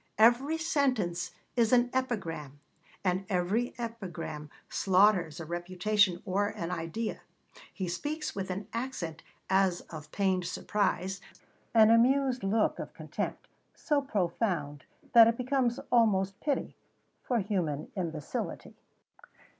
Every 0.17 0.57
sentence 0.57 1.29
is 1.55 1.71
an 1.71 1.91
epigram, 1.93 2.59
and 3.03 3.23
every 3.29 3.75
epigram 3.77 4.49
slaughters 4.67 5.39
a 5.39 5.45
reputation 5.45 6.23
or 6.25 6.47
an 6.47 6.71
idea. 6.71 7.21
He 7.71 7.87
speaks 7.87 8.33
with 8.35 8.49
an 8.49 8.67
accent 8.73 9.21
as 9.47 9.81
of 9.91 10.11
pained 10.11 10.45
surprise, 10.47 11.21
an 11.75 11.91
amused 11.91 12.43
look 12.43 12.79
of 12.79 12.95
contempt, 12.95 13.47
so 13.75 14.01
profound 14.01 14.85
that 15.13 15.27
it 15.27 15.37
becomes 15.37 15.79
almost 15.91 16.39
pity, 16.39 16.75
for 17.21 17.37
human 17.37 17.91
imbecility. 17.95 18.73